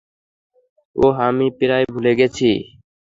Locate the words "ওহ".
0.95-1.15